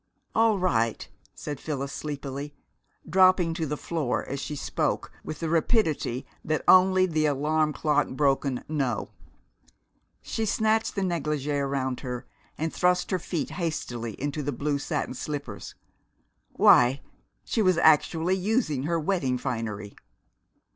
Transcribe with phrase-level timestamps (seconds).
[0.33, 2.55] "All right," said Phyllis sleepily,
[3.07, 8.09] dropping to the floor as she spoke with the rapidity that only the alarm clock
[8.09, 9.11] broken know.
[10.23, 12.25] She snatched the negligee around her,
[12.57, 15.75] and thrust her feet hastily into the blue satin slippers
[16.53, 17.01] why,
[17.45, 19.95] she was actually using her wedding finery!